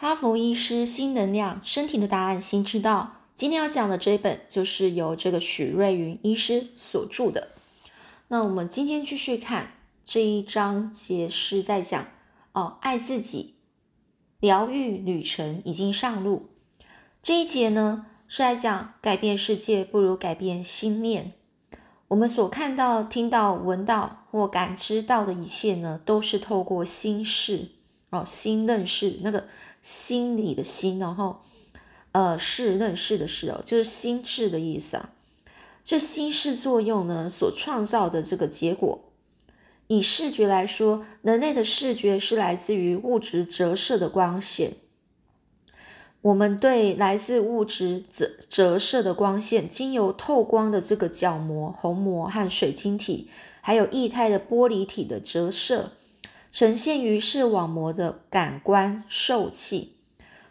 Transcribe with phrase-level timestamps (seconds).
[0.00, 7.48] 哈佛医师新能量身体的答案新知道，今天要讲的这一本就是由这个许瑞云医师所著的。
[8.28, 9.72] 那我们今天继续看
[10.04, 12.06] 这一章节是在讲
[12.52, 13.56] 哦，爱自己，
[14.38, 16.50] 疗愈旅程已经上路。
[17.20, 21.32] 这一节呢是在讲改变世界不如改变心念。
[22.06, 27.72] 我们所看到、听到、闻到或感知到的一切呢，都是透过心事
[28.10, 29.44] 哦，心认识那个。
[29.80, 31.40] 心理的心，然后，
[32.10, 35.10] 呃，是认识的是哦，就是心智的意思啊。
[35.84, 39.04] 这心视作用呢，所创造的这个结果，
[39.86, 44.72] 以视觉来说，人类的视觉是来自于物质折射的光线。
[46.22, 53.30] 我们对来自物质折折射的光线，经由透光的这个角膜、虹膜和水晶体，
[53.60, 55.92] 还有液态的玻璃体的折射。
[56.50, 59.96] 呈现于视网膜的感官受器，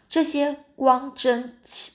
[0.08, 1.50] 这些光侦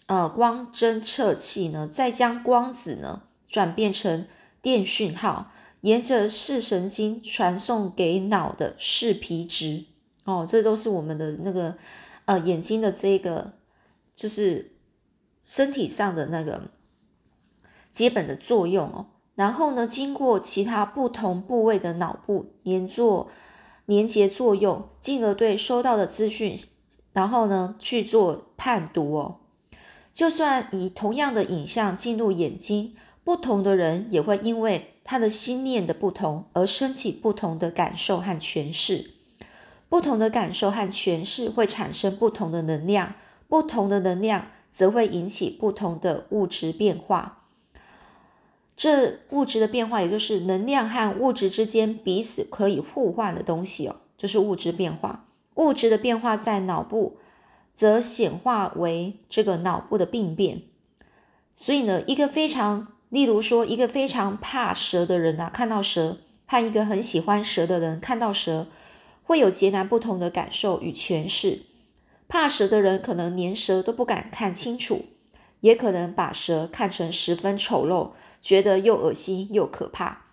[0.08, 4.28] 呃光侦测器呢，再将光子呢转变成
[4.62, 5.52] 电讯号，
[5.82, 9.86] 沿着视神经传送给脑的视皮质
[10.26, 11.78] 哦，这都是我们的那个
[12.26, 13.54] 呃眼睛的这个
[14.14, 14.76] 就是
[15.44, 16.70] 身体上的那个
[17.90, 19.08] 基本的作用哦。
[19.36, 23.30] 然后呢，经过其他不同部位的脑部连做。
[23.86, 26.58] 连接作用，进而对收到的资讯，
[27.12, 29.40] 然后呢去做判读哦。
[30.12, 39.12] 就算以同样的影像进入眼睛，不同的人也会因为他的心念的不同而升起不同的感受和诠释。
[39.90, 43.16] 不同的感受和诠释会产生不同的能量，
[43.48, 47.43] 不同的能量则会引起不同的物质变化。
[48.76, 55.26] 这物质的变化，也就是能量和物质之间彼此可以互换的东西哦，就是物质变化。
[55.56, 57.18] 物质的变化在脑部，
[57.74, 60.64] 则显化为这个脑部的病变。
[61.56, 66.18] 所以呢，一个非常，例如说，一个非常怕蛇的人啊，看到蛇，
[66.48, 68.66] 和一个很喜欢蛇的人看到蛇，
[69.22, 71.62] 会有截然不同的感受与诠释。
[72.28, 75.06] 怕蛇的人可能连蛇都不敢看清楚，
[75.60, 78.10] 也可能把蛇看成十分丑陋。
[78.44, 80.24] 觉得又恶心又可怕，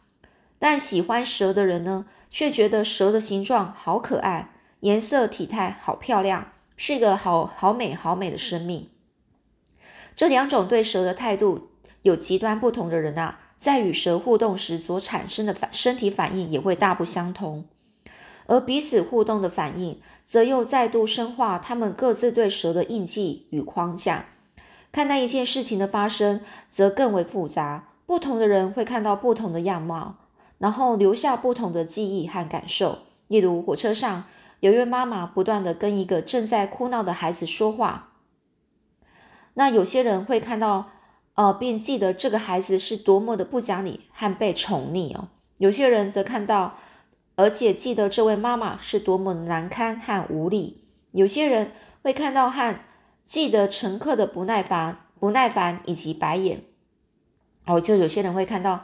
[0.58, 4.50] 但喜欢蛇的人呢，却觉得蛇的形状好可爱，
[4.80, 8.90] 颜色体态好漂亮，是一个好好美好美的生命。
[10.16, 11.70] 这两种对蛇的态度
[12.02, 17.66] 有极端不同的人啊，在与蛇互动时所产生的反身体反应也会大不相同，
[18.46, 24.26] 而彼此互动的反应，则又再度深化他们各自对蛇的印记与框架。
[24.90, 27.86] 看待一件事情的发生，则更为复杂。
[28.10, 30.16] 不同的人会看到不同的样貌，
[30.58, 32.98] 然后留下不同的记忆和感受。
[33.28, 34.24] 例如，火车上
[34.58, 38.14] 有一位妈妈不断的跟一个正在哭闹的孩子说话。
[39.54, 40.90] 那有些人会看到，
[41.34, 45.28] 呃，并记得这个孩子是多么的不讲理和被宠溺哦。
[45.58, 46.74] 有些人则看到，
[47.36, 50.82] 而且记得这位妈妈是多么难堪和无力。
[51.12, 51.70] 有些人
[52.02, 52.76] 会看到和
[53.22, 56.64] 记得乘客的不耐烦、不耐烦以及白眼。
[57.66, 58.82] 哦，就有些人会看到，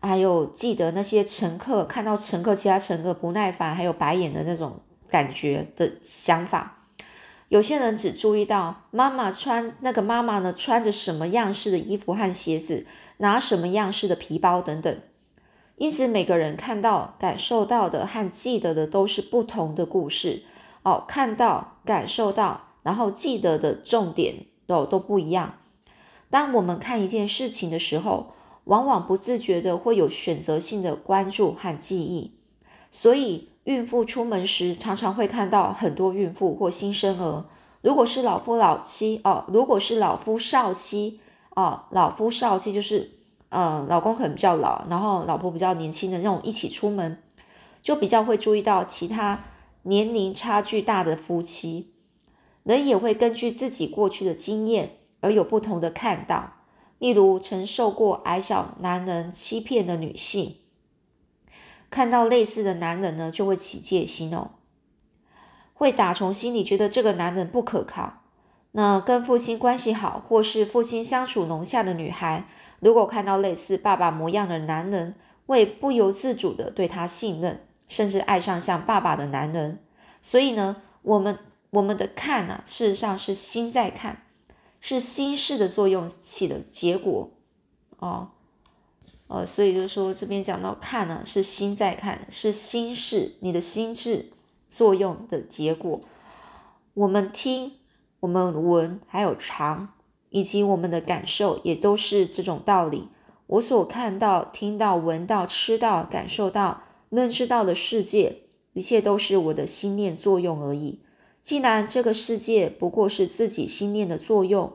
[0.00, 6.78] 还有记得那些乘客看到乘客其他乘客不耐烦，还有白眼的那种感觉的想法。
[7.48, 12.86] 有些人只注意到妈妈穿那个妈妈呢穿着什么样式的衣服和鞋子，
[13.18, 15.00] 拿什么样式的皮包等等。
[15.76, 20.44] 因此，每个人看到、感受到的和记得的都是不同的故事。
[20.82, 25.54] 哦，看到、感受到，然后记得的重点都都不一样。
[26.32, 28.32] 当我们看一件事情的时候，
[28.64, 32.32] 往往不自觉的会有选择性的关注和记忆。
[32.90, 37.44] 所以，孕妇出门时常常会看到很多孕妇或新生儿。
[37.82, 43.10] 如果是老夫老妻哦，如果是老夫少妻哦，老夫少妻就是
[43.50, 47.18] 呃，老公可能比较老，然后老婆比较年轻的那种一起出门，
[47.82, 49.44] 就比较会注意到其他
[49.82, 51.92] 年龄差距大的夫妻。
[52.62, 54.96] 人也会根据自己过去的经验。
[55.22, 56.52] 而有不同的看到，
[56.98, 60.58] 例如曾受过矮小男人欺骗的女性，
[61.88, 64.50] 看到类似的男人呢，就会起戒心哦，
[65.72, 68.18] 会打从心里觉得这个男人不可靠。
[68.72, 72.46] 那跟父亲关系好，或是父亲相处融洽的女孩，
[72.80, 75.14] 如果看到类似爸爸模样的男人，
[75.46, 79.84] 会不由自主的对他信任，甚至爱上像爸爸的男人。
[80.22, 81.38] 所以呢，我们
[81.70, 84.22] 我们的看呢，事实上是心在看。
[84.82, 87.30] 是心事的作用起的结果，
[88.00, 88.30] 哦，
[89.28, 94.32] 呃，所以就说这边讲到看呢，是心在看，是心事，你的心智
[94.68, 96.00] 作用的结果。
[96.94, 97.74] 我们听、
[98.18, 99.94] 我们闻，还有尝，
[100.30, 103.08] 以及我们的感受，也都是这种道理。
[103.46, 108.42] 我所看到、听到、闻到、吃到、感受到、认知到的世界，
[108.72, 110.98] 一切都是我的心念作用而已。
[111.42, 114.72] 既然这个世界不过是自己心念的作用，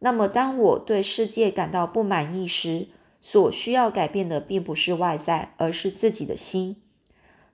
[0.00, 2.88] 那么当我对世界感到不满意时，
[3.20, 6.76] 所需要改变的并不是外在，而是自己的心。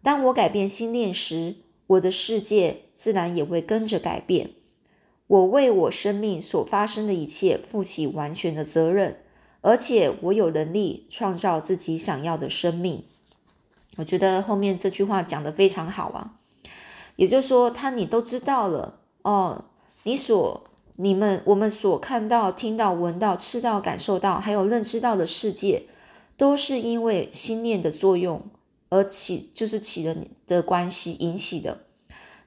[0.03, 1.56] 当我改变心念时，
[1.89, 4.53] 我的世界自然也会跟着改变。
[5.27, 9.19] 我为我生命所发生的一切负起完全的责任。
[9.62, 13.05] 而且我有能力创造自己想要的生命。
[13.97, 16.37] 我觉得后面这句话讲的非常好啊，
[17.17, 19.65] 也就是说，他你都知道了哦，
[20.03, 20.65] 你所、
[20.97, 25.87] 你们、我们所看到、听到、闻到、吃到、感受到，还有认知到的世界，
[26.37, 28.43] 都是因为心念的作用
[28.91, 30.17] 而起，就是起的
[30.47, 31.81] 的关系引起的。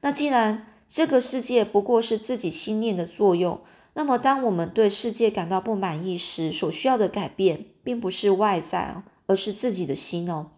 [0.01, 3.61] 那既然这个世界不过是自己心念的作用。
[3.93, 10.51] 那么，当我们对世界感到不满意时，所需要的改变并不是外在，而是自己的心哦。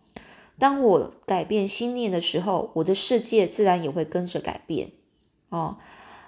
[0.59, 4.91] 当我改变心念的时候，我的世界自然也会跟着改变
[5.49, 5.77] 哦。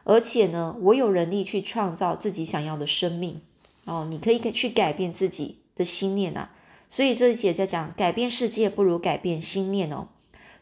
[0.04, 3.42] 而且呢，我有能力去创造自己想要的生命
[3.86, 4.08] 哦。
[4.10, 6.50] 你可以去改变自己的心念呐。
[6.90, 10.08] 所以这一节在讲改变世界不如改变心念哦。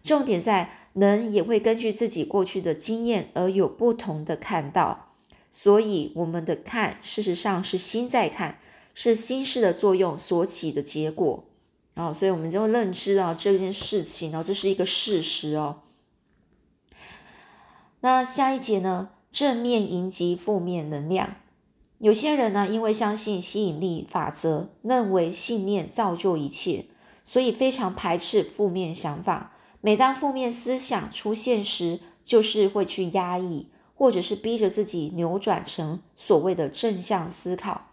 [0.03, 5.13] 重点在人也会根据自己过去的经验而有不同的看到。
[5.51, 8.59] 所以，我们的看，事实上是心在看，
[8.93, 11.43] 是心事的作用所起的结果。
[11.99, 15.81] 啊，所以我们就认知到这件事情呢，这是一个事实哦。
[17.99, 21.35] 那下一节呢，正面迎击负面能量。
[21.97, 26.85] 有些人呢，因为相信吸引力法则，认为信念造就一切，
[27.25, 29.53] 所以非常排斥负面想法。
[29.81, 33.67] 每当负面思想出现时，就是会去压抑。
[33.93, 37.87] 或者是逼着自己扭转成所谓的正向思考，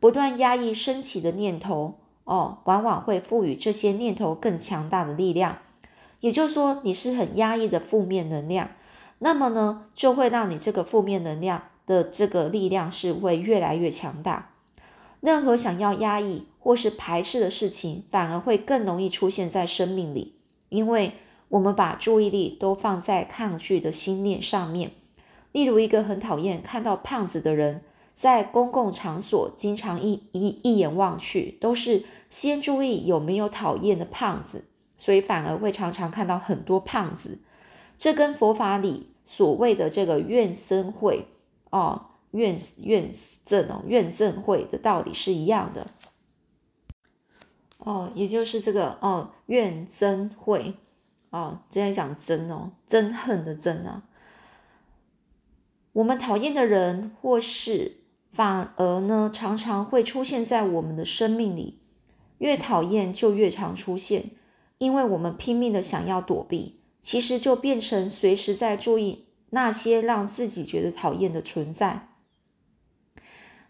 [0.00, 5.58] 不断压抑升起的念头哦，往往会赋予这些念头更强大的力量。
[6.20, 8.70] 也就是说，你是很压抑的负面能量，
[9.20, 14.50] 那么呢，就会让你这个负面能量的这个力量是会越来越强大。
[15.20, 20.34] 任何想要压抑或是排斥的事情，反而会更容易出现在生命里，
[20.68, 21.12] 因为
[21.48, 24.90] 我们把注意力都放在抗拒的心念上面。
[25.52, 27.82] 例如，一个很讨厌看到胖子的人，
[28.16, 34.64] 在公共场所经常一一一眼望去，都是先注意有没有讨厌的胖子，
[34.96, 37.40] 所以反而会常常看到很多胖子。
[37.98, 41.26] 这跟佛法里所谓的这个怨憎会
[41.68, 45.86] 哦，怨怨憎哦，怨憎会的道理是一样的
[47.76, 50.72] 哦，也就是这个哦，怨憎会
[51.28, 54.04] 哦，今天讲憎哦，憎恨的憎啊。
[55.92, 58.00] 我们讨厌的人或事，
[58.36, 61.78] 反而呢，常常会出现在我们的生命里。
[62.36, 64.32] 越讨厌就越常出现，
[64.76, 72.08] 因为我们拼命的想要躲避，其实就变成随时在注意那些让自己觉得讨厌的存在。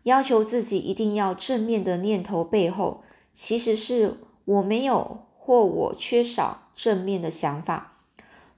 [0.03, 4.15] 要求自己一定要正面的念头背后，其实是
[4.45, 7.93] 我没有或我缺少正面的想法。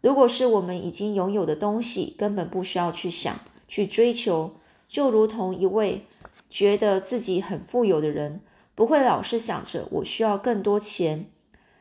[0.01, 3.39] 如果是我们已经拥有的东西，根本不需要去想。
[3.71, 4.55] 去追求，
[4.89, 6.07] 就如同一位
[6.49, 8.41] 觉得自己很富有的人，
[8.75, 11.27] 不会老是想着我需要更多钱，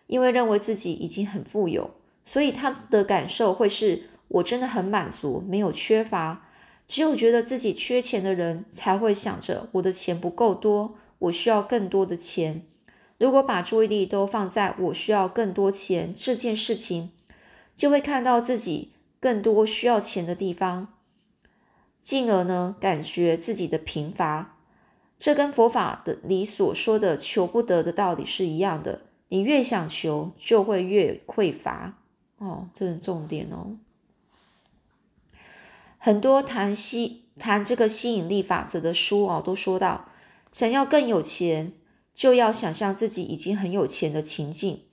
[0.08, 1.92] 因为认为自己已经很富有，
[2.24, 6.44] 所以他的感受会是我真的很满足，没有缺乏。
[6.86, 12.66] 只有觉得自己缺钱的人，才会想着我的钱不够多，我需要更多的钱。
[13.18, 17.12] 如果把注意力都放在我需要更多钱这件事情，
[17.76, 20.94] 就会看到自己更多需要钱的地方。
[22.00, 24.58] 进而呢，感觉自己的贫乏，
[25.18, 29.02] 这跟佛法的里所说的求不得的道理是一样的。
[29.30, 31.98] 你越想求，就会越匮乏
[32.38, 33.78] 哦，这是重点哦。
[35.98, 40.10] 很多谈吸谈这个吸引力法则的书哦，都说到，
[40.54, 41.74] 想要更有钱，
[42.14, 44.84] 就要想象自己已经很有钱的情境，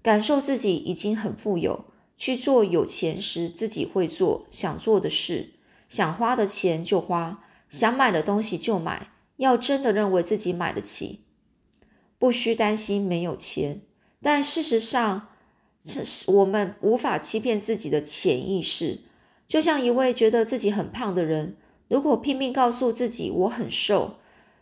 [0.00, 1.86] 感受自己已经很富有，
[2.16, 5.54] 去做有钱时自己会做想做的事。
[5.90, 9.10] 想花的钱就花，想买的东西就买。
[9.36, 11.20] 要真的认为自己买得起，
[12.18, 13.80] 不需担心没有钱。
[14.22, 15.28] 但事实上，
[15.82, 19.00] 这是我们无法欺骗自己的潜意识。
[19.46, 21.56] 就像一位觉得自己很胖的人，
[21.88, 24.18] 如果拼命告诉自己我很瘦，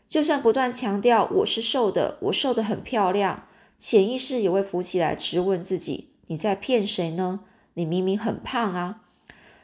[0.07, 7.41] 就算不断强调我是瘦的，我瘦得很漂亮，潜意识也会浮起来质问自己：你在骗谁呢？
[7.75, 9.03] 你明明很胖啊！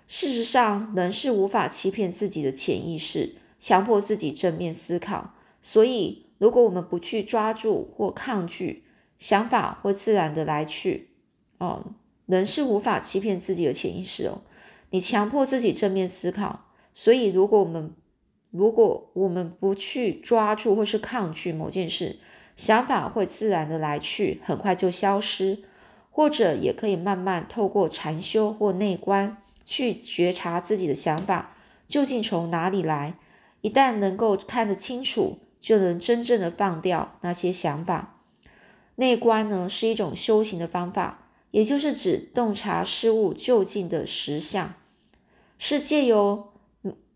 [0.07, 5.35] 事实上，人是无法欺骗自己的潜意识，强迫自己正面思考。
[5.61, 8.85] 所以，如果我们不去抓住或抗拒，
[9.17, 11.11] 想法会自然的来去。
[11.59, 11.95] 哦，
[12.27, 14.43] 人是无法欺骗自己的潜意识哦。
[14.91, 17.95] 你强迫自己正面思考，所以如果我们
[18.51, 22.19] 如果我们不去抓住或是抗拒某件事，
[22.55, 25.65] 想法会自然的来去，很快就消失。
[26.17, 31.57] 或者也可以慢慢透过禅修或内观去觉察自己的想法
[31.87, 33.15] 究竟从哪里来。
[33.61, 38.21] 一旦能够看得清楚，就能真正的放掉那些想法。
[38.97, 44.75] 内观呢是一种修行的方法，也就是指洞察事物究竟的实相，
[45.57, 46.53] 是借由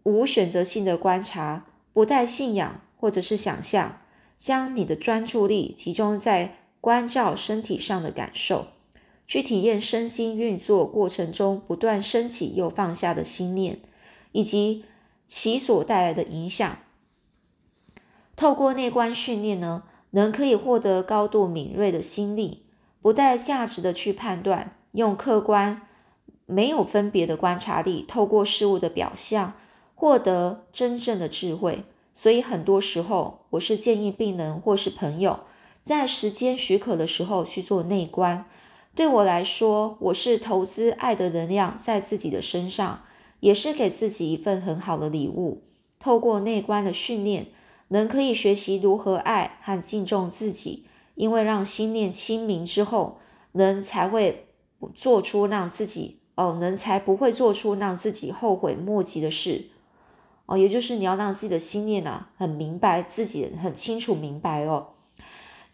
[0.05, 4.01] 无选择性的观察，不带信仰或者是想象，
[4.37, 8.69] 将你的专注力集中在关照身体上的感受。
[9.29, 13.79] 去体验身心运作过程中不断升起又放下的心念，
[14.33, 14.87] 以及
[15.27, 16.79] 其所带来的影响。
[18.35, 22.63] 透过内观训练呢，人可以获得高度敏锐的心力，
[23.03, 25.83] 不带价值的去判断，用客观
[26.47, 29.53] 没有分别的观察力，透过事物的表象，
[29.95, 31.85] 获得真正的智慧。
[32.15, 35.41] 所以很多时候，我是建议病人或是朋友，
[35.83, 38.47] 在时间许可的时候去做内观。
[38.95, 43.03] 对我来说，我是投资爱的能量在自己的身上，
[43.41, 45.63] 也是给自己一份很好的礼物。
[46.01, 47.47] 透过内观的训练，
[47.89, 53.19] 人可以学习如何爱和敬重自己，因为让心念清明之后，
[53.53, 54.49] 人才会
[54.93, 59.67] 做出让自己哦，人才不会做出让自己后悔莫及的事
[60.47, 60.59] 哦。
[60.59, 64.89] 也就是你要让自己的心念啊，很明白自己很清楚明白哦。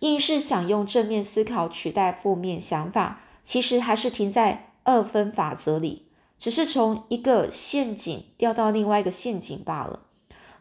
[0.00, 10.00] 硬是想用正面思考取代负面想法，其实还是停在二分法则里，只是从一个陷阱掉到另外一个陷阱罢了。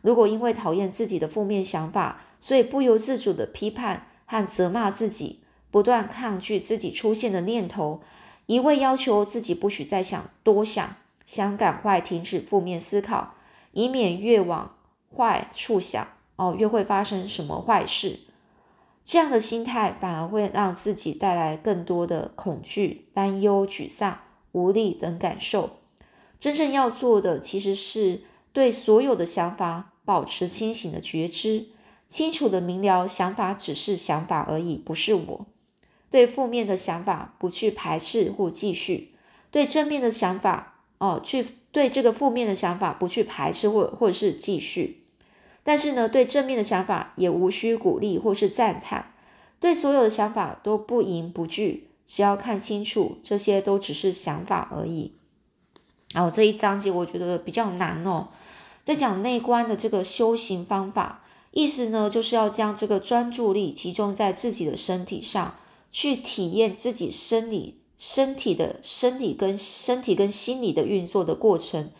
[0.02, 5.40] 如果因为讨厌自己的负面想法，所以不由自主的批判和责骂自己，
[5.72, 8.02] 不断抗拒自己出现的念头，
[8.46, 13.36] 一味要求自己不许再想多想，想赶快停止负面思考，
[13.72, 14.76] 以免越往
[15.16, 18.20] 坏处想哦，越会发生什么坏事。
[19.04, 24.20] 这样的心态反而会让自己带来更多的恐惧、担忧、沮丧、
[24.54, 25.72] 无力等感受。
[26.40, 31.68] 真正要做的，其实是对所有的想法保持清醒的觉知，
[32.08, 35.46] 清楚的明了想法只是想法而已，不是我。
[36.10, 39.16] 对负面的想法不去排斥或继续，
[39.52, 45.03] 对正面的想法哦，去对这个负面的想法不去排斥或或者是继续。
[45.66, 49.14] 但是呢，对正面的想法也无需鼓励或是赞叹，
[49.62, 55.14] 对所有的想法都不迎不拒，只要看清楚，这些都只是想法而已。
[56.14, 58.28] 然后这一章节我觉得比较难哦，
[58.84, 65.56] 在讲内观的这个修行方法，意思呢就是要将这个专注力集中在自己的身体上，
[65.94, 71.92] 去体验自己生理、身体的生理跟身体跟心理的运作的过程，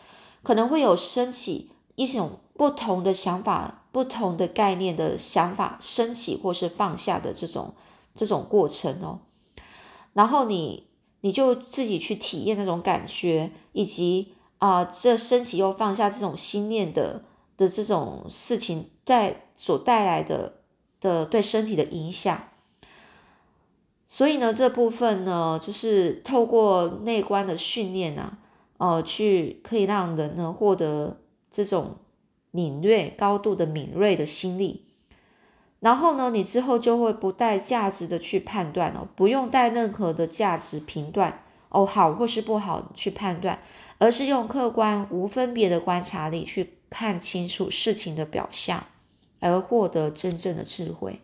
[0.42, 2.40] 可能会有升起一种。
[2.56, 7.74] 不同的想法、不同的概念的想法升起或是放下的这种
[8.14, 9.18] 这种过程哦，
[10.12, 10.86] 然后你
[11.22, 17.24] 你就自己去体验那种感觉，以及啊这升起又放下这种心念的
[17.56, 20.60] 的这种事情带所带来的
[21.00, 22.50] 的对身体的影响。
[24.06, 28.38] 所以呢，这部分呢，就是透过内观的训练啊，
[28.78, 31.20] 呃，去可以让人呢获得
[31.50, 31.96] 这种。
[32.54, 34.84] 敏锐、高度的敏锐的心力，
[35.80, 43.58] 然后呢，你之后就会不带价值的去判断哦，不用带任何的价值评断哦，好或是不好去判断，
[43.98, 48.86] 而是用客观无分别的观察力去看清楚事情的表象，
[49.40, 51.20] 而获得真正的智慧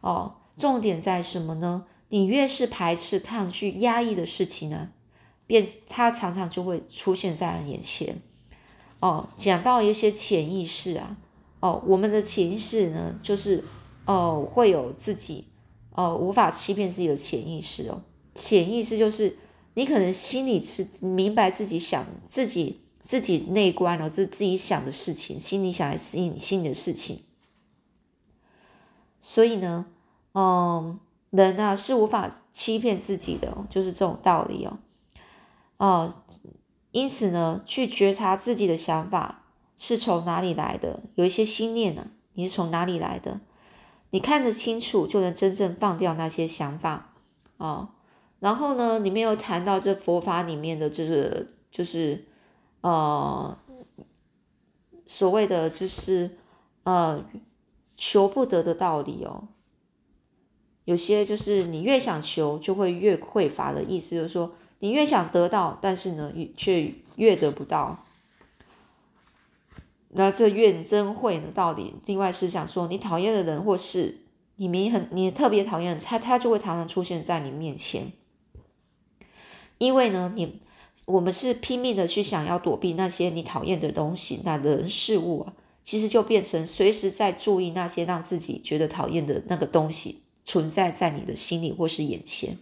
[0.00, 0.34] 哦。
[0.56, 1.84] 重点在什么呢？
[2.08, 4.88] 你越是排斥、抗拒、压抑的事情呢，
[5.46, 8.20] 便它常常就会出现在眼前。
[9.00, 11.16] 哦，讲到一些潜意识啊，
[11.60, 13.62] 哦，我们的潜意识呢，就是
[14.06, 15.46] 哦，会有自己
[15.92, 18.02] 哦，无法欺骗自己的潜意识哦。
[18.34, 19.38] 潜意识就是
[19.74, 27.22] 你可能心里是明白自己想自己自己内观哦，这自己想的事情，心里想的是你心里的事情。
[29.20, 29.86] 所以呢，
[30.32, 30.98] 嗯，
[31.30, 34.78] 人啊是无法欺骗自己的，就是这种道理哦，
[35.76, 36.14] 哦。
[36.98, 39.44] 因此呢，去觉察自己的想法
[39.76, 43.40] 是从哪里来的，有一些心念呢，你是从哪里来的？
[44.10, 47.14] 你看得清楚，就能真正放掉那些想法
[47.58, 47.90] 啊。
[48.40, 52.26] 然后呢，里面又谈到这佛法里面的，就是就是
[52.80, 53.56] 呃
[55.06, 56.36] 所谓的就是
[56.82, 57.24] 呃
[57.96, 59.46] 求不得的道理哦。
[60.84, 68.04] 有些就是你越想求，就会越匮乏的意思，就是说你越想得到，但是呢，却越得不到。
[70.10, 71.48] 那这怨憎会呢？
[71.54, 74.20] 到底另外是想说，你讨厌的人或是
[74.56, 78.12] 你明很你特别讨厌他，他就会常常出现在你面前。
[79.78, 80.60] 因为呢，你
[81.06, 90.22] 我们是拼命的去想要躲避那些你讨厌的东西，那人事物啊，其实就变成随时在注意那些让自己觉得讨厌的那个东西。
[90.44, 92.56] 存在在你的心里或是眼前，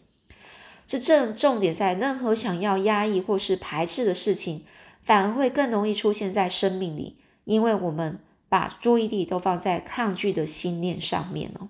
[0.86, 4.64] 这正重点在任何想要压抑或是排斥的事情，
[5.02, 11.68] 反而会更容易出现在生命里，因为我们把注意力都放在抗拒的心念上面哦。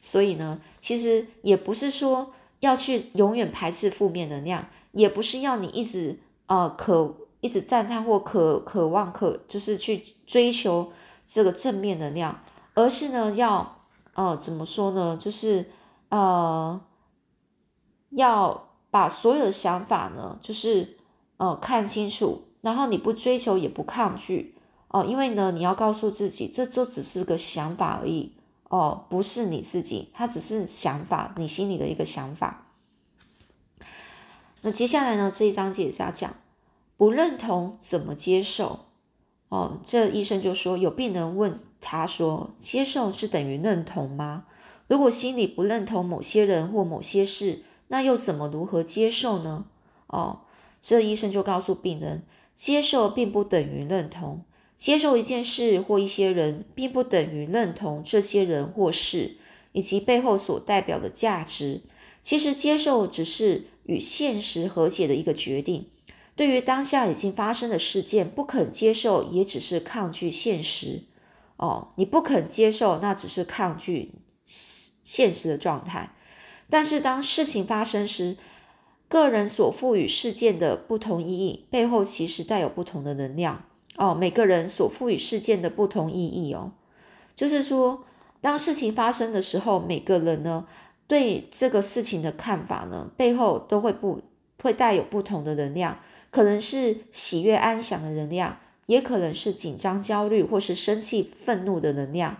[0.00, 10.92] 所以呢，其实也不是说要去永远排斥负面能量，也不是要你一直呃渴一直赞叹或渴渴望渴就是去追求
[11.24, 12.42] 这个正面能量，
[12.74, 13.76] 而是呢要。
[14.14, 15.16] 哦，怎么说呢？
[15.16, 15.70] 就是
[16.08, 16.80] 呃，
[18.10, 20.96] 要把所有的想法呢，就是
[21.36, 24.54] 呃看清楚，然后你不追求也不抗拒
[24.88, 28.32] 哦，因为呢，你要告诉自己，这就只是个想法而已
[28.70, 32.66] 哦，不是你自己，它只是想法，你心里的一个想法。
[34.62, 36.34] 那接下来呢，这一章节在讲
[36.96, 38.80] 不认同怎么接受。
[39.50, 44.44] 哦，这医生就说，有病人问他说：“接受是等于认同吗？
[44.88, 49.66] 如果心里不认同某些人或某些事，那又怎么如何接受呢？”
[50.08, 50.40] 哦，
[50.80, 52.22] 这医生就告诉病人，
[52.54, 54.44] 接受并不等于认同，
[54.76, 59.36] 接受一件事或一些人，并不等于认同这些人或事
[59.72, 61.82] 以及背后所代表的价值。
[62.22, 65.88] 其实，接受只是与现实和解的一个决定。
[66.34, 71.02] 对于当下已经发生的事件，不肯接受，也只是抗拒现实。
[71.56, 74.12] 哦，你不肯接受，那只是抗拒
[74.44, 76.14] 现实的状态。
[76.70, 78.36] 但是当事情发生时，
[79.08, 83.64] 个人所赋予事件的不同意义，背后其实带有不同的能量。
[83.96, 86.72] 哦，每个人所赋予事件的不同意义，哦，
[87.34, 88.04] 就是说，
[88.40, 90.66] 当事情发生的时候，每个人呢
[91.06, 94.20] 对这个事情的看法呢，背后都会不
[94.62, 95.98] 会带有不同的能量。
[96.30, 102.36] 可能是喜悦安详的能量，也可能是紧张焦虑或是生气愤怒的能量，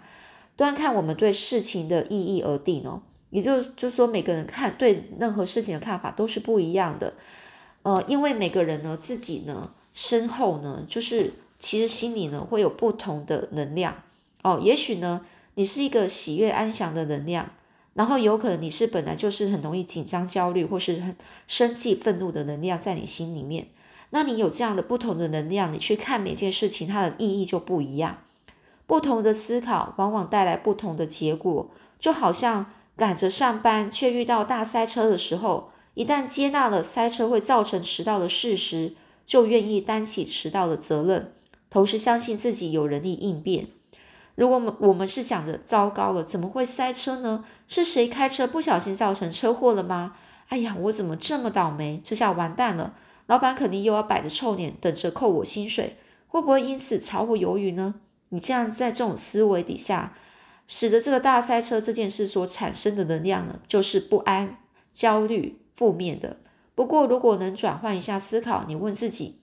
[0.54, 3.00] 端看我们对事情的意义而定哦。
[3.30, 7.14] 也就就说每个人看对任何事情的看法都是不一样的，
[7.82, 14.02] 呃，因为每个人呢自己呢身后呢就是其实心里呢会有不同的能量
[14.42, 14.58] 哦。
[14.62, 17.50] 也许呢你是一个喜悦安详的能量。
[17.94, 21.16] 然后有可能你是本来就是很容易紧张、焦虑，或是很
[21.48, 23.66] 生气、愤怒的能量在你心里面。
[24.10, 28.18] 那你有这样的不同的能量，你去看每件事情，它的意义就不一样。
[28.86, 31.68] 不同的思考往往带来不同的结果。
[31.98, 32.66] 就好像
[32.98, 41.32] 赶着上班却遇到大塞车的时候，一旦接纳了塞车会造成迟到的事实，就愿意担起迟到的责任，
[41.70, 43.68] 同时相信自己有能力应变。
[44.34, 47.44] 如果我们我们是想着糟糕了，怎么会塞车呢？
[47.68, 50.16] 是谁开车不小心造成车祸了吗？
[50.48, 52.00] 哎呀，我怎么这么倒霉？
[52.02, 52.94] 这下完蛋了，
[53.26, 57.94] 老板肯定又要摆着臭脸等着扣我薪水，会不会因此炒我鱿鱼呢？
[58.30, 60.14] 你这样在这种思维底下，
[60.68, 64.58] 使得这个大塞车这件事所产生的能量呢，就是不安、
[64.92, 66.36] 焦虑、负面的。
[66.74, 69.40] 不过，如果能转换一下思考，你问自己：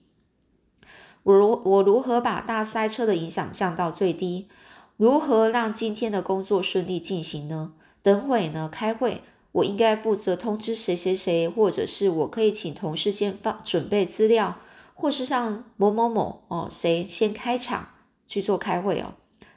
[1.24, 4.48] 我如我如何把大塞车的影响降到最低？
[4.96, 7.72] 如何让今天的工作顺利进行呢？
[8.02, 14.56] 等会呢，开会我应该负责通知谁谁谁，或者是我可以请同事先放准备资料，
[14.94, 17.88] 或是让某某某哦谁先开场
[18.28, 19.14] 去做开会哦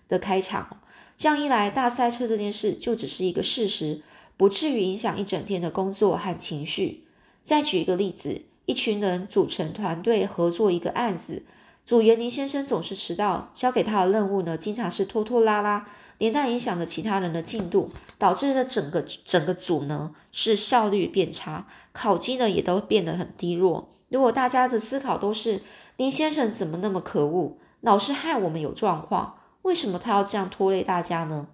[0.08, 0.79] 的开场。
[1.20, 4.02] 这样一来，大塞车这件事就只是一个事实，
[4.38, 7.04] 不至于影响一整天的工作和情绪。
[7.42, 11.44] 再举一个例子，一群人组成团队合作一个案子。
[11.86, 15.86] 组员林先生总是迟到，交给他的任务呢，经常是拖拖拉拉，
[16.20, 23.90] 连带影响了其他人的进度，导致了整个整个组呢是效率变差，考绩呢也都变得很低落。
[24.08, 25.64] 如果大家的思考都是
[25.98, 31.48] 林先生怎么那么可恶，老是害我们有状况，为什么他要这样拖累大家呢？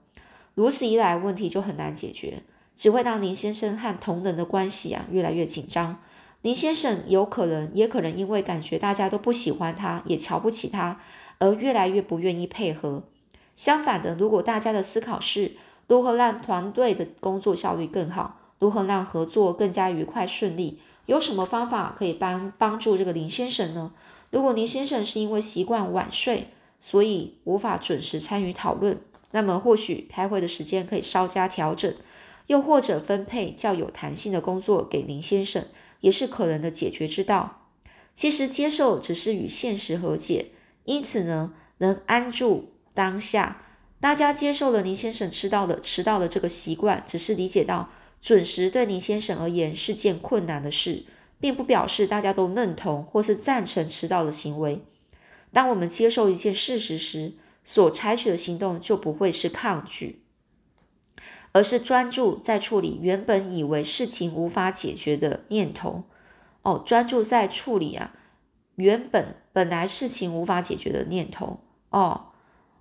[0.53, 2.43] 如此一来，问题就很难解决，
[2.75, 5.99] 只会让林先生和同仁的关系啊越来越紧张。
[6.41, 10.99] 林先生有可能，也可能因为感觉大家都不喜欢他，也瞧不起他，
[11.39, 13.03] 而越来越不愿意配合。
[13.55, 15.53] 相反的，如果大家的思考是
[15.87, 23.91] 如何让团队的工作效率更好，如何让合作更加愉快顺利，有什么方法可以帮帮助这个林先生呢？
[24.31, 28.99] 如果林先生是因为习惯晚睡，所以无法准时参与讨论，
[29.31, 31.93] 那么或许开会的时间可以稍加调整，
[32.47, 35.65] 又或者分配较有弹性的工作给林先生，
[36.01, 37.69] 也是可能的解决之道。
[38.13, 40.51] 其实接受只是与现实和解，
[40.83, 43.61] 因此呢，能安住当下。
[43.99, 47.89] 大家接受了林先生迟到的迟到的这个习惯，只是理解到
[48.21, 51.05] 准时对林先生而言是件困难的事。
[51.37, 54.81] 并不表示大家都认同或是赞成迟到的行为。
[55.55, 57.31] 当我们接受一件事实时，
[57.63, 60.21] 所采取的行动就不会是抗拒，
[61.53, 66.03] 而是专注在处理原本以为事情无法解决的念头。
[66.63, 68.13] 哦，专注在处理啊，
[68.75, 71.61] 原本本来事情无法解决的念头。
[71.89, 72.33] 哦，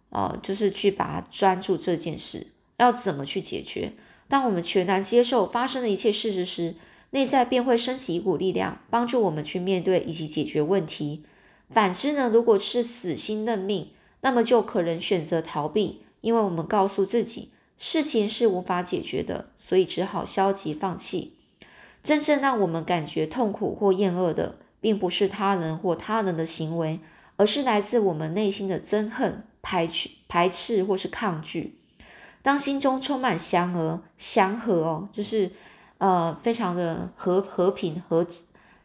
[0.08, 3.92] 哦，就是去把它专注这件事要怎么去解决。
[4.26, 6.74] 当我们全然接受发生的一切事实时，
[7.10, 11.22] 内在便会升起一股力量，帮助我们去面对以及解决问题。
[11.70, 21.37] 反之呢，如果是死心认命，那么就可能选择逃避，因为我们告诉自己事情是无法解决的，所以只好消极放弃。
[22.03, 27.00] 真正让我们感觉痛苦或厌恶的，并不是他人或他人的行为，
[27.37, 31.79] 而是来自我们内心的憎恨、排斥、排斥或是抗拒。
[32.42, 35.50] 当心中充满祥和、祥和哦，就是。
[35.98, 38.27] 呃，非常的和和平和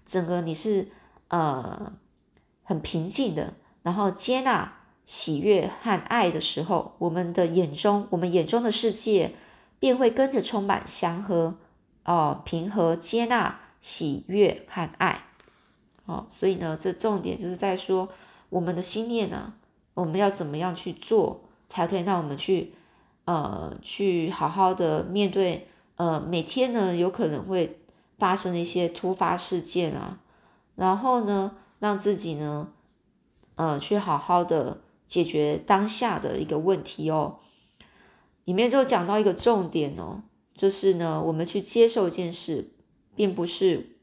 [0.05, 0.87] 整个你是
[1.27, 1.91] 呃
[2.69, 4.71] 很平静的，然后接纳、
[5.03, 9.33] 喜悦和爱的时候，我们的眼中，我们眼中的世界
[9.79, 11.55] 便会跟着充满祥和、
[12.05, 15.23] 哦平和、接纳、喜悦和爱。
[16.05, 18.07] 哦，所以呢，这重点就是在说
[18.49, 19.53] 我们的心念呢，
[19.95, 22.75] 我们要怎么样去做，才可以让我们去
[23.25, 25.67] 呃去好好的面对。
[25.95, 27.79] 呃，每天呢有可能会
[28.19, 30.19] 发生的一些突发事件啊，
[30.75, 32.71] 然后呢，让自己呢，
[33.55, 37.39] 呃，去好好的解决当下的一个问题哦。
[38.45, 40.21] 里面就讲到一个重点哦，
[40.53, 42.71] 就是呢，我们去接受一件事，
[43.15, 43.97] 并不是，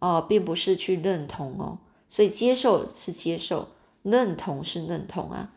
[0.00, 3.68] 哦，并不是去认同哦，所以接受是接受，
[4.02, 5.52] 认同是认同啊。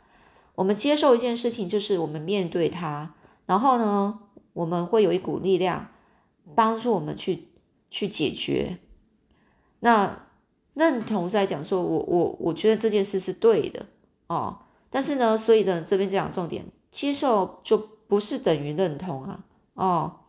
[0.56, 4.20] 我们接受一件事情，就是我们面对它，然后呢。
[4.54, 5.92] 我们会有一股力量
[6.56, 7.50] 帮助我们去
[7.92, 8.80] 去解决。
[9.82, 10.27] 那
[10.78, 13.86] 认同在讲说，我我我觉得这件事是对的
[14.28, 14.60] 哦。
[14.90, 20.20] 但是呢，所以呢，这边讲重点，接受就不是等于认同啊哦。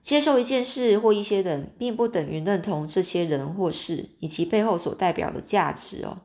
[0.00, 6.18] 接受一件事或一些人，并不等于认同这些人或事以及背后所代表的价值哦。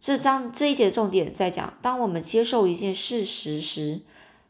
[0.00, 4.02] 这章这一节重点在讲，当我们接受一件事实时。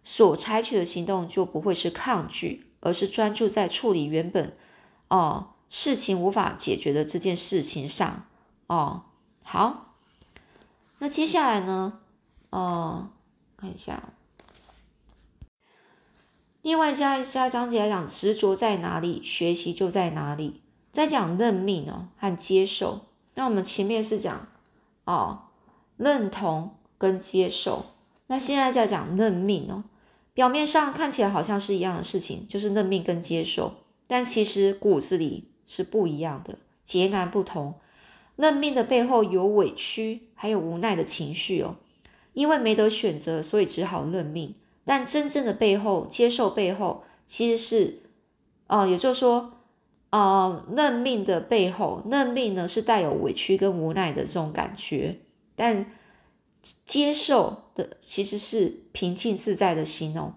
[0.06, 4.52] 所采取的行动就不会是抗拒，而是专注在处理原本
[5.08, 8.26] 哦事情无法解决的这件事情上
[8.68, 9.06] 哦。
[9.42, 9.96] 好，
[11.00, 11.98] 那接下来呢？
[12.50, 13.08] 哦，
[13.56, 14.10] 看一下，
[16.62, 20.62] 另外加一下章节来讲，执着在哪里，学习就在哪里。
[20.92, 23.06] 在讲认命哦和接受。
[23.34, 24.46] 那我们前面是讲
[25.06, 25.46] 哦
[25.96, 27.86] 认同跟接受，
[28.28, 29.82] 那现在在讲认命哦。
[30.34, 33.74] 表面上看起来好像是一样的事情，就是认命跟接受，
[34.06, 37.74] 但其实骨子里是不一样的，截然不同。
[38.36, 41.76] 认命的背后有委屈，还有无奈的情绪哦，
[42.32, 44.54] 因为没得选择，所以只好认命。
[44.84, 48.02] 但真正的背后，接受背后其实是，
[48.66, 49.52] 哦，也就是说，
[50.10, 55.20] 呃，认命的背后，认命呢是带有委屈跟无奈的这种感觉，
[55.54, 55.86] 但。
[56.86, 60.36] 接受的其实是平静自在的心哦。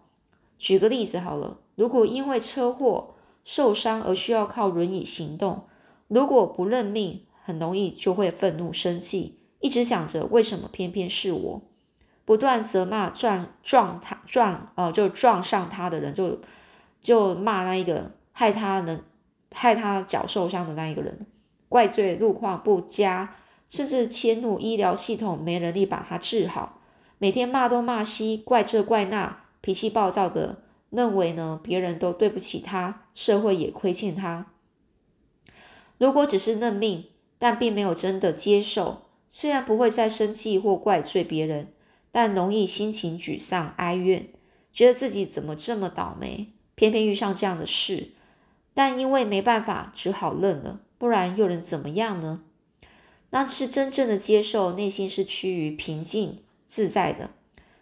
[0.58, 3.16] 举个例子好了，如果因为车祸
[3.48, 5.68] 受伤而需要靠轮椅行动，
[6.10, 11.62] 如果不认命，很容易就会愤怒生气，一直想着为什么偏偏是我，
[12.26, 16.42] 不断责骂撞撞他撞呃就撞上他的人，就
[17.00, 19.02] 就骂那一个害他能
[19.54, 21.26] 害他脚受伤的那一个人，
[21.70, 23.34] 怪罪路况不佳。
[23.70, 26.82] 甚至迁怒医疗系统没能力把他治好，
[27.18, 34.52] 每天骂东骂西，怪这怪那，脾气暴躁的，认为呢别人都对不起他，社会也亏欠他。
[35.98, 37.06] 如果只是认命，
[37.40, 41.74] 但并没有真的接受，虽然不会再生气或怪罪别人，
[42.12, 44.28] 但容易心情沮丧、哀怨，
[44.72, 48.12] 觉得自己怎么这么倒霉，偏偏遇上这样的事。
[48.74, 52.44] 但因为没办法，只好认了，不然又能怎么样呢？
[53.32, 57.32] 那是真正的接受，内心是趋于平静自在的。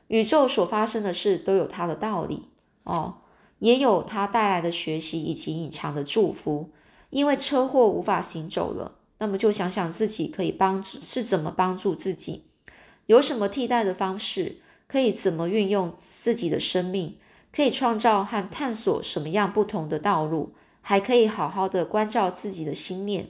[0.07, 2.47] 宇宙所发生的事都有它的道理
[2.86, 3.17] 哦，
[3.60, 6.71] 也有它带来的学习以及隐藏的祝福。
[7.12, 12.43] 因为车祸无法行走了，那么就想想自己可以帮助是怎么帮助自己，
[13.06, 17.17] 有什么替代的方式，可以怎么运用自己的生命，
[17.54, 23.30] 可以创造和探索什么样不同的道路，还可以好好的关照自己的心念，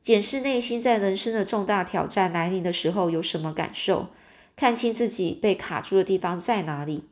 [0.00, 4.08] 检视内心在人生的重大挑战来临的时候有什么感受，
[4.54, 7.04] 看清自己被卡住的地方在哪里。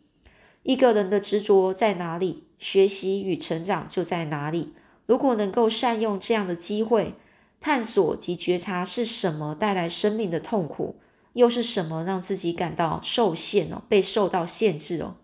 [0.64, 4.72] 一个人的执着在哪里，学习与成长就在哪里。
[5.06, 7.14] 如果能够善用这样的机会，
[7.60, 10.96] 探索及觉察是什么带来生命的痛苦，
[11.34, 15.16] 又是什么让自己感到受限哦，被受到限制哦，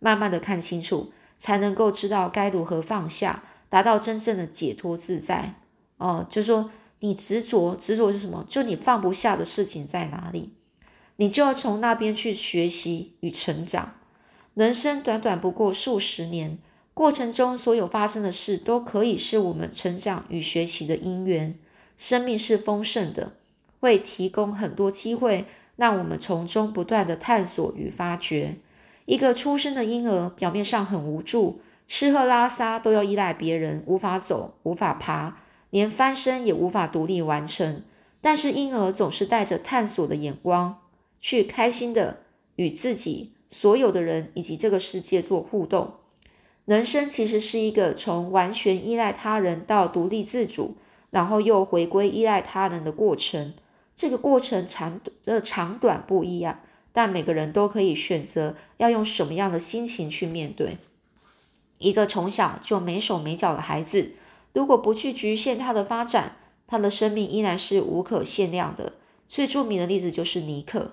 [0.00, 5.54] 慢慢的看清楚，才能够知道该如何放下，达到真正的解脱自在
[5.98, 6.26] 哦。
[6.28, 8.44] 就说你执着，执着是什么？
[8.48, 10.54] 就你放不下的事情在哪里，
[11.14, 13.94] 你就要从那边去学习与成长。
[14.54, 16.58] 人生短短不过数十年，
[16.92, 21.58] 过程中所有发生的事都可以是我们成长与学习的因缘。
[21.96, 23.34] 生命是丰盛的，
[23.78, 25.44] 会提供很多机会，
[25.76, 28.56] 让我们从中不断的探索与发掘。
[29.06, 35.38] 一个出生的婴儿表面上很无助，吃喝拉撒都要依赖别人，无法走，无法爬，
[35.70, 37.82] 连翻身也无法独立完成。
[38.20, 40.78] 但是婴儿总是带着探索的眼光，
[41.20, 42.20] 去开心的
[42.56, 43.32] 与自己。
[43.50, 45.94] 所有的人以及这个世界做互动，
[46.64, 50.76] 人生其实是一个从完全依赖他人到独立自主，
[51.10, 53.52] 然后又回归依赖他人的过程。
[53.92, 56.60] 这个过程长的长短不一样，
[56.92, 60.78] 但每个人都可以选择要用什么样的心情去面对。
[61.78, 64.12] 一个从小就没手没脚的孩子，
[64.52, 66.36] 如果不去局限他的发展，
[66.68, 68.92] 他的生命依然是无可限量的。
[69.26, 70.92] 最著名的例子就是尼克。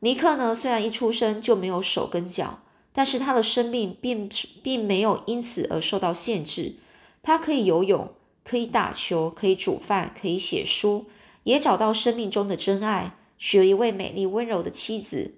[0.00, 2.60] 尼克呢，虽然一出生就没有手跟脚，
[2.92, 4.28] 但是他的生命并
[4.62, 6.76] 并没有因此而受到限制。
[7.22, 8.10] 他可以游泳，
[8.42, 11.06] 可以打球，可以煮饭，可以写书，
[11.44, 15.34] 也找到生命中的真爱，娶了一位美丽温柔的妻子。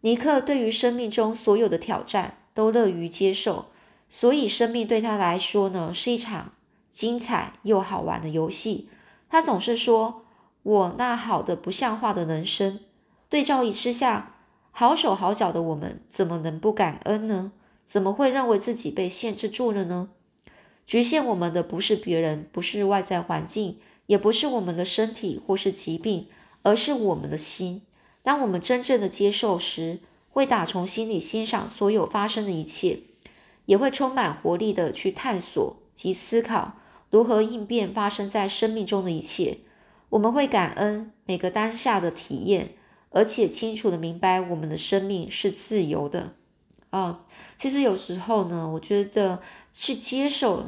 [0.00, 3.66] 尼克对于生命中所有的挑战都乐于接受，
[4.08, 6.54] 所以生命对他来说呢，是一场
[6.88, 8.88] 精彩又好玩的游戏。
[9.28, 10.24] 他总是说
[10.64, 12.80] ：“我那好的不像话的人生。”
[13.30, 14.34] 对照一之下，
[14.72, 17.52] 好手好脚的我们怎么能不感恩呢？
[17.84, 20.10] 怎么会认为自己被限制住了呢？
[20.84, 26.26] 局限我们的不是别人，不是外在环境，也不是我们的身体或是疾病，
[26.62, 27.82] 而是我们的心。
[28.24, 32.98] 当我们真正的接受时，会打从心里欣赏所有发生的一切，
[33.66, 36.72] 也会充满活力的去探索及思考
[37.10, 39.58] 如何应变发生在生命中的一切。
[40.08, 42.74] 我们会感恩每个当下的体验。
[43.12, 46.34] 而且清楚的明白，我们的生命是自由的
[46.90, 47.24] 啊。
[47.56, 49.40] 其实有时候呢，我觉得
[49.72, 50.66] 去接受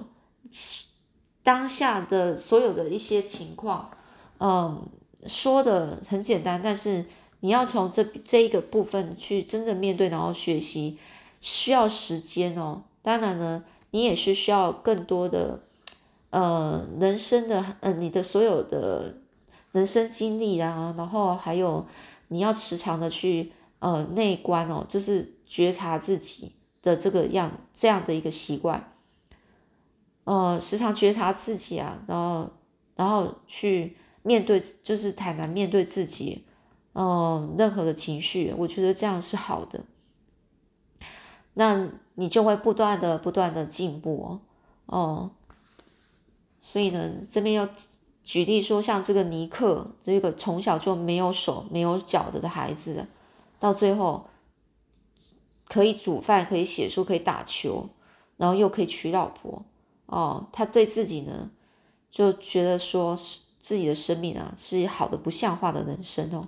[1.44, 3.92] 当下的所有的一些情况，
[4.40, 4.88] 嗯，
[5.26, 7.06] 说的很简单，但是
[7.40, 10.98] 你要从这这一个部分去真正面对，然后学习，
[11.40, 12.82] 需要时间哦。
[13.02, 15.62] 当然呢，你也是需要更多的
[16.30, 19.18] 呃人生的呃你的所有的
[19.70, 21.86] 人生经历啊，然后还有。
[22.32, 28.94] 你要时常的去呃内观哦，就是觉察自己的这个样这样的一个习惯，
[30.24, 32.50] 呃，时常觉察自己啊，然后
[32.96, 36.46] 然后去面对，就是坦然面对自己，
[36.94, 39.84] 嗯，任何的情绪，我觉得这样是好的。
[41.52, 44.40] 那你就会不断的不断的进步
[44.86, 45.30] 哦，哦，
[46.62, 47.68] 所以呢，这边要。
[48.24, 53.08] 举例说，像这个尼克，这个从小就没有手没有脚的的孩子，
[53.58, 54.26] 到最后
[55.68, 57.88] 可以煮饭，可以写书，可以打球，
[58.36, 59.64] 然后又可以娶老婆
[60.06, 60.46] 哦。
[60.52, 61.50] 他对自己呢，
[62.10, 63.18] 就觉得说
[63.58, 66.44] 自己的生命啊是好的不像话的人生哦。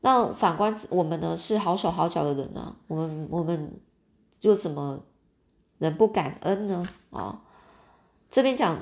[0.00, 3.80] 那反观我们呢，是好手好脚的人呢，我们我们
[4.40, 5.04] 就怎么
[5.78, 6.88] 能不感恩呢？
[7.10, 7.42] 啊，
[8.28, 8.76] 这边讲。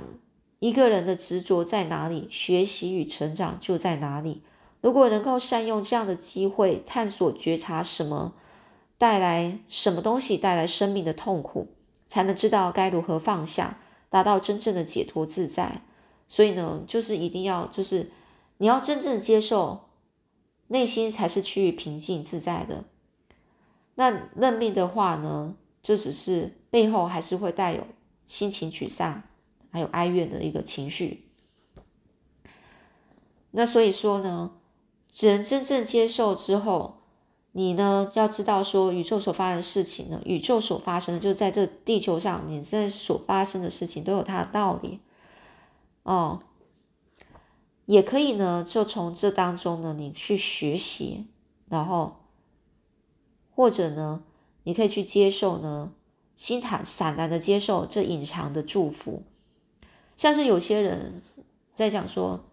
[0.65, 4.41] 一个人的执着在哪里，学习与成长就在哪里。
[4.81, 8.33] 如果能够善用这样的机会，探索觉察什么
[8.97, 11.69] 带来什么东西带来生命的痛苦，
[12.07, 15.83] 才能知道该如何放下，达到真正的解脱自在。
[16.27, 18.11] 所以呢，就是一定要，就是
[18.57, 19.91] 你要真正接受，
[20.69, 22.85] 内心才是趋于平静自在的。
[23.97, 27.87] 那认命的话呢，就只是背后还是会带有
[28.25, 29.25] 心情沮丧。
[29.75, 31.27] 还有哀怨的一个情绪，
[33.51, 34.53] 那所以说呢，
[35.11, 36.99] 只能真正接受之后，
[37.51, 45.01] 你呢要知道说，宇宙所发生的事情呢，宇宙所发生的，就在这地球上，你现在所发生的事情都有它的道理
[46.05, 46.45] 哦。
[47.87, 51.27] 也可以呢，就从这当中呢，你去学习，
[51.69, 52.21] 然后
[53.51, 54.23] 或者呢，
[54.63, 55.91] 你可以去接受呢，
[56.37, 59.25] 心坦散然的接受这隐藏的祝福。
[60.17, 61.21] 像是有些人
[61.73, 62.45] 在讲说，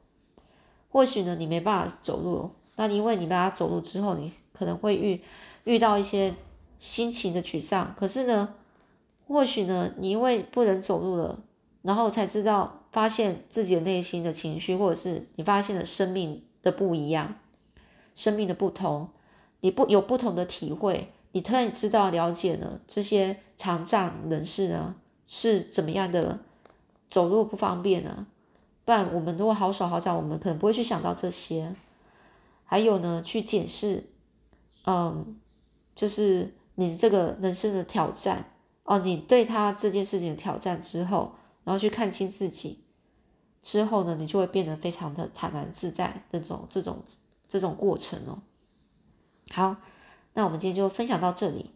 [0.89, 5.21] 或许呢，你没办法走路，那因为你没办法走路之后，你可能会遇
[5.63, 6.33] 遇到一些
[6.77, 7.95] 心情的沮丧。
[7.97, 8.55] 可是呢，
[9.27, 11.39] 或许呢，你因为不能走路了，
[11.81, 12.77] 然后才知道。
[12.91, 17.35] 发现自己的内心的情绪，或者是你发现了生命的不一样，
[18.13, 19.07] 生命的不同，
[19.61, 24.93] 你不有不同的体会，你突然知道了解了这些残障人士呢
[25.25, 26.39] 是怎么样的
[27.11, 28.25] 走路不方便呢？
[28.83, 31.75] 不然我们如果好手好脚，我们可能不会去想到这些。
[32.65, 34.09] 还有呢，去检视，
[34.85, 35.39] 嗯，
[35.93, 38.51] 就是你这个人生的挑战
[38.85, 41.33] 哦，你对他这件事情的挑战之后。
[41.63, 42.83] 然后去看清自己
[43.61, 46.23] 之后呢，你就会变得非常的坦然自在。
[46.31, 47.03] 这种这种
[47.47, 48.39] 这种过程哦。
[49.51, 49.75] 好，
[50.33, 51.69] 那我们今天就分享到这里。